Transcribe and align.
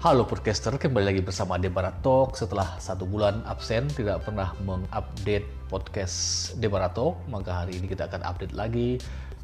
Halo 0.00 0.24
podcaster, 0.24 0.72
kembali 0.80 1.12
lagi 1.12 1.20
bersama 1.20 1.60
Debara 1.60 1.92
Talk. 2.00 2.32
Setelah 2.32 2.80
satu 2.80 3.04
bulan 3.04 3.44
absen 3.44 3.84
tidak 3.92 4.24
pernah 4.24 4.56
mengupdate 4.64 5.44
podcast 5.68 6.56
Debara 6.56 6.88
Talk 6.88 7.20
maka 7.28 7.52
hari 7.52 7.76
ini 7.76 7.84
kita 7.84 8.08
akan 8.08 8.24
update 8.24 8.56
lagi. 8.56 8.96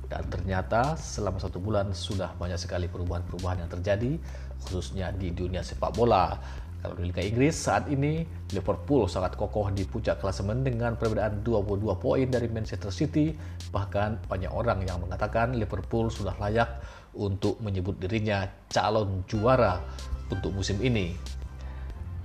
Dan 0.08 0.24
ternyata 0.32 0.96
selama 0.96 1.44
satu 1.44 1.60
bulan 1.60 1.92
sudah 1.92 2.32
banyak 2.40 2.56
sekali 2.56 2.88
perubahan-perubahan 2.88 3.68
yang 3.68 3.70
terjadi 3.76 4.16
khususnya 4.64 5.12
di 5.12 5.28
dunia 5.28 5.60
sepak 5.60 5.92
bola. 5.92 6.40
Kalau 6.80 6.96
di 6.96 7.12
Liga 7.12 7.20
Inggris 7.20 7.52
saat 7.52 7.92
ini 7.92 8.24
Liverpool 8.56 9.12
sangat 9.12 9.36
kokoh 9.36 9.68
di 9.76 9.84
puncak 9.84 10.24
klasemen 10.24 10.64
dengan 10.64 10.96
perbedaan 10.96 11.44
22 11.44 11.84
poin 12.00 12.24
dari 12.32 12.48
Manchester 12.48 12.88
City. 12.88 13.36
Bahkan 13.76 14.24
banyak 14.24 14.48
orang 14.56 14.88
yang 14.88 15.04
mengatakan 15.04 15.52
Liverpool 15.52 16.08
sudah 16.08 16.32
layak 16.40 16.80
untuk 17.12 17.60
menyebut 17.60 18.00
dirinya 18.00 18.48
calon 18.72 19.20
juara 19.28 19.84
untuk 20.30 20.52
musim 20.54 20.78
ini. 20.82 21.16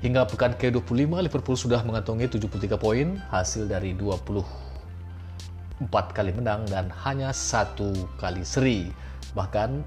Hingga 0.02 0.26
pekan 0.26 0.58
ke-25 0.58 1.14
Liverpool 1.14 1.54
sudah 1.54 1.86
mengantongi 1.86 2.26
73 2.26 2.74
poin 2.82 3.22
hasil 3.30 3.70
dari 3.70 3.94
24 3.94 4.46
kali 6.18 6.34
menang 6.34 6.66
dan 6.66 6.90
hanya 7.06 7.30
satu 7.30 7.94
kali 8.18 8.42
seri. 8.42 8.90
Bahkan 9.38 9.86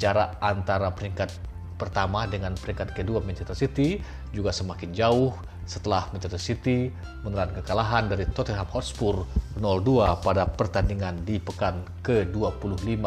jarak 0.00 0.40
antara 0.40 0.88
peringkat 0.88 1.28
pertama 1.76 2.24
dengan 2.24 2.56
peringkat 2.56 2.96
kedua 2.96 3.20
Manchester 3.20 3.58
City 3.58 4.00
juga 4.32 4.54
semakin 4.56 4.94
jauh 4.96 5.36
setelah 5.68 6.08
Manchester 6.10 6.40
City 6.40 6.88
menelan 7.20 7.52
kekalahan 7.52 8.08
dari 8.08 8.24
Tottenham 8.32 8.66
Hotspur 8.72 9.28
0-2 9.60 10.24
pada 10.24 10.48
pertandingan 10.48 11.22
di 11.28 11.36
pekan 11.36 11.84
ke-25. 12.02 13.04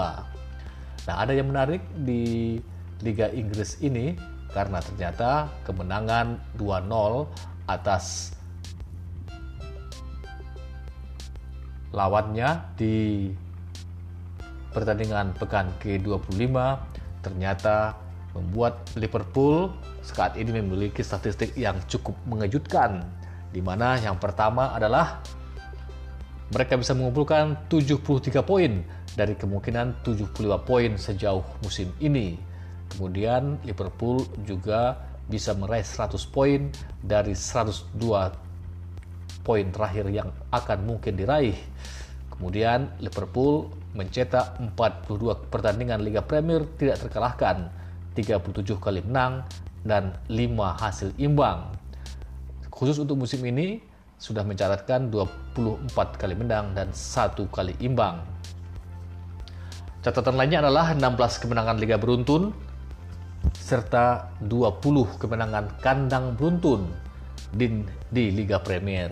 Nah, 1.05 1.15
ada 1.21 1.33
yang 1.33 1.49
menarik 1.49 1.81
di 2.05 2.57
Liga 3.03 3.27
Inggris 3.33 3.81
ini 3.83 4.34
karena 4.55 4.79
ternyata 4.79 5.51
kemenangan 5.67 6.39
2-0 6.55 7.67
atas 7.67 8.31
lawannya 11.91 12.63
di 12.79 13.27
pertandingan 14.71 15.35
pekan 15.35 15.67
ke-25 15.83 16.55
ternyata 17.19 17.99
membuat 18.31 18.79
Liverpool 18.95 19.75
saat 19.99 20.39
ini 20.39 20.63
memiliki 20.63 21.03
statistik 21.03 21.51
yang 21.59 21.75
cukup 21.91 22.15
mengejutkan 22.23 23.03
di 23.51 23.59
mana 23.59 23.99
yang 23.99 24.15
pertama 24.19 24.71
adalah 24.71 25.19
mereka 26.51 26.79
bisa 26.79 26.95
mengumpulkan 26.95 27.67
73 27.67 28.43
poin 28.45 28.83
dari 29.15 29.33
kemungkinan 29.33 30.03
75 30.03 30.67
poin 30.67 30.91
sejauh 30.99 31.41
musim 31.63 31.89
ini. 32.03 32.54
Kemudian 32.95 33.59
Liverpool 33.67 34.23
juga 34.47 34.95
bisa 35.27 35.51
meraih 35.51 35.83
100 35.83 36.15
poin 36.31 36.71
dari 37.03 37.35
102 37.35 37.99
poin 39.43 39.65
terakhir 39.69 40.07
yang 40.09 40.31
akan 40.49 40.79
mungkin 40.87 41.19
diraih. 41.19 41.59
Kemudian 42.31 42.87
Liverpool 43.03 43.67
mencetak 43.95 44.59
42 44.59 45.51
pertandingan 45.51 46.03
Liga 46.03 46.23
Premier 46.23 46.63
tidak 46.79 47.03
terkalahkan, 47.03 47.67
37 48.15 48.79
kali 48.79 49.03
menang 49.03 49.43
dan 49.83 50.15
5 50.31 50.81
hasil 50.81 51.11
imbang. 51.19 51.75
Khusus 52.71 52.99
untuk 52.99 53.19
musim 53.19 53.43
ini 53.43 53.79
sudah 54.19 54.43
mencatatkan 54.47 55.11
24 55.11 55.91
kali 56.15 56.35
menang 56.35 56.71
dan 56.71 56.91
satu 56.91 57.47
kali 57.51 57.75
imbang. 57.83 58.19
Catatan 60.03 60.35
lainnya 60.37 60.63
adalah 60.63 60.91
16 60.91 61.43
kemenangan 61.43 61.79
Liga 61.81 61.95
beruntun 61.95 62.51
serta 63.65 64.29
20 64.45 65.17
kemenangan 65.17 65.81
kandang 65.81 66.37
beruntun 66.37 66.85
di, 67.49 67.81
di 68.13 68.29
Liga 68.29 68.61
Premier. 68.61 69.09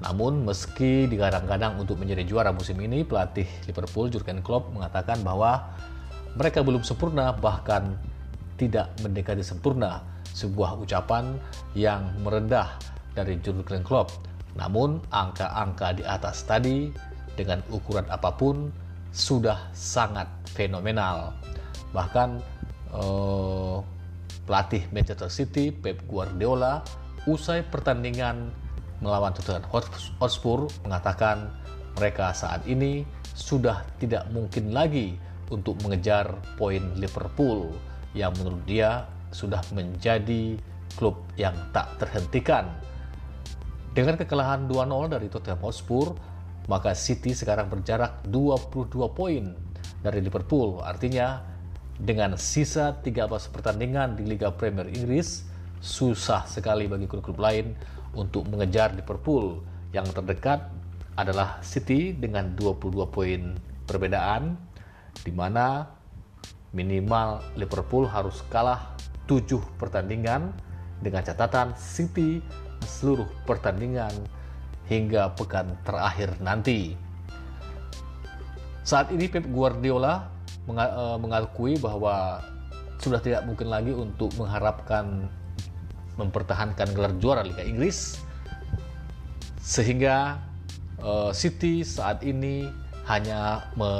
Namun 0.00 0.48
meski 0.48 1.04
digadang-gadang 1.04 1.76
untuk 1.76 2.00
menjadi 2.00 2.24
juara 2.24 2.56
musim 2.56 2.80
ini, 2.80 3.04
pelatih 3.04 3.44
Liverpool 3.68 4.08
Jurgen 4.08 4.40
Klopp 4.40 4.72
mengatakan 4.72 5.20
bahwa 5.20 5.76
mereka 6.40 6.64
belum 6.64 6.80
sempurna 6.88 7.36
bahkan 7.36 8.00
tidak 8.56 8.96
mendekati 9.04 9.44
sempurna, 9.44 10.00
sebuah 10.32 10.80
ucapan 10.80 11.36
yang 11.76 12.16
merendah 12.24 12.80
dari 13.12 13.36
Jurgen 13.44 13.84
Klopp. 13.84 14.08
Namun 14.56 15.04
angka-angka 15.12 16.00
di 16.00 16.04
atas 16.08 16.48
tadi 16.48 16.88
dengan 17.36 17.60
ukuran 17.68 18.08
apa 18.08 18.32
pun 18.32 18.72
sudah 19.12 19.68
sangat 19.76 20.28
fenomenal. 20.56 21.36
Bahkan 21.92 22.55
uh, 22.96 23.84
pelatih 24.48 24.88
Manchester 24.90 25.28
City 25.28 25.70
Pep 25.70 26.00
Guardiola 26.08 26.80
usai 27.28 27.66
pertandingan 27.66 28.54
melawan 29.04 29.34
Tottenham 29.36 29.66
Hotspur 30.18 30.70
mengatakan 30.86 31.52
mereka 31.98 32.32
saat 32.32 32.64
ini 32.64 33.04
sudah 33.36 33.84
tidak 34.00 34.24
mungkin 34.32 34.72
lagi 34.72 35.20
untuk 35.52 35.76
mengejar 35.84 36.32
poin 36.56 36.82
Liverpool 36.96 37.70
yang 38.16 38.32
menurut 38.40 38.62
dia 38.64 39.04
sudah 39.34 39.60
menjadi 39.76 40.56
klub 40.96 41.20
yang 41.36 41.52
tak 41.76 41.92
terhentikan. 42.00 42.72
Dengan 43.92 44.16
kekalahan 44.16 44.68
2-0 44.68 45.12
dari 45.12 45.28
Tottenham 45.28 45.60
Hotspur, 45.64 46.16
maka 46.68 46.92
City 46.96 47.32
sekarang 47.32 47.68
berjarak 47.68 48.24
22 48.28 48.92
poin 49.12 49.44
dari 50.00 50.20
Liverpool. 50.20 50.80
Artinya 50.84 51.55
dengan 51.96 52.36
sisa 52.36 52.92
13 53.00 53.24
pertandingan 53.52 54.20
di 54.20 54.28
Liga 54.28 54.52
Premier 54.52 54.84
Inggris, 54.92 55.48
susah 55.80 56.44
sekali 56.44 56.84
bagi 56.84 57.08
klub-klub 57.08 57.40
lain 57.40 57.72
untuk 58.12 58.48
mengejar 58.52 58.92
Liverpool. 58.92 59.64
Yang 59.96 60.20
terdekat 60.20 60.60
adalah 61.16 61.56
City 61.64 62.12
dengan 62.12 62.52
22 62.52 63.08
poin 63.08 63.56
perbedaan, 63.88 64.60
di 65.24 65.32
mana 65.32 65.88
minimal 66.76 67.40
Liverpool 67.56 68.04
harus 68.04 68.44
kalah 68.52 68.92
7 69.24 69.56
pertandingan 69.80 70.52
dengan 71.00 71.24
catatan 71.24 71.72
City 71.80 72.44
seluruh 72.84 73.26
pertandingan 73.48 74.12
hingga 74.86 75.32
pekan 75.32 75.80
terakhir 75.82 76.36
nanti. 76.44 76.94
Saat 78.86 79.10
ini 79.10 79.26
Pep 79.26 79.48
Guardiola 79.50 80.35
mengakui 80.66 81.78
bahwa 81.78 82.42
sudah 82.98 83.22
tidak 83.22 83.46
mungkin 83.46 83.70
lagi 83.70 83.92
untuk 83.94 84.34
mengharapkan 84.34 85.30
mempertahankan 86.16 86.90
gelar 86.96 87.12
juara 87.20 87.42
Liga 87.44 87.62
Inggris 87.62 88.18
sehingga 89.60 90.40
uh, 91.02 91.30
City 91.30 91.84
saat 91.84 92.24
ini 92.24 92.66
hanya 93.06 93.70
me 93.78 93.92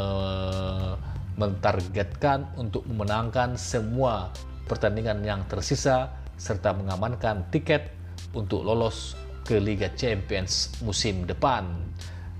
mentargetkan 1.36 2.48
untuk 2.56 2.88
memenangkan 2.88 3.60
semua 3.60 4.32
pertandingan 4.64 5.20
yang 5.20 5.44
tersisa 5.44 6.08
serta 6.40 6.72
mengamankan 6.72 7.44
tiket 7.52 7.92
untuk 8.32 8.64
lolos 8.64 9.12
ke 9.44 9.60
Liga 9.60 9.92
Champions 9.92 10.80
musim 10.80 11.28
depan. 11.28 11.68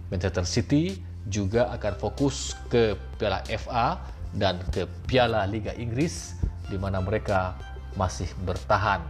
Manchester 0.09 0.49
City 0.49 0.97
juga 1.29 1.69
akan 1.77 1.95
fokus 2.01 2.57
ke 2.73 2.97
Piala 3.21 3.45
FA 3.53 4.16
dan 4.37 4.61
ke 4.69 4.85
Piala 5.09 5.49
Liga 5.49 5.73
Inggris 5.75 6.37
di 6.69 6.77
mana 6.77 7.01
mereka 7.01 7.57
masih 7.97 8.29
bertahan. 8.45 9.01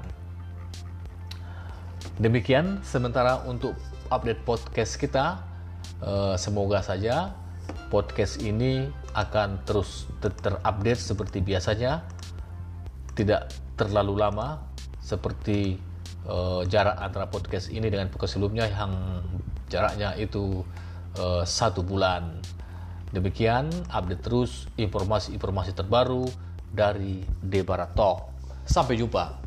Demikian 2.17 2.81
sementara 2.81 3.45
untuk 3.45 3.77
update 4.09 4.41
podcast 4.47 4.97
kita. 4.97 5.43
Eh, 6.01 6.37
semoga 6.39 6.81
saja 6.81 7.35
podcast 7.91 8.39
ini 8.41 8.87
akan 9.13 9.63
terus 9.67 10.07
terupdate 10.23 11.03
seperti 11.03 11.43
biasanya. 11.43 12.07
Tidak 13.17 13.75
terlalu 13.77 14.15
lama 14.17 14.63
seperti 15.03 15.77
eh, 16.25 16.63
jarak 16.71 16.97
antara 17.03 17.27
podcast 17.29 17.69
ini 17.69 17.91
dengan 17.91 18.09
podcast 18.09 18.39
sebelumnya 18.39 18.71
yang 18.71 18.93
jaraknya 19.67 20.15
itu 20.17 20.63
eh, 21.19 21.43
satu 21.45 21.83
bulan. 21.83 22.39
Demikian 23.15 23.71
update 23.95 24.23
terus 24.23 24.67
informasi-informasi 24.75 25.73
terbaru 25.79 26.27
dari 26.75 27.23
Debara 27.39 27.87
Talk. 27.87 28.35
Sampai 28.67 28.99
jumpa. 28.99 29.46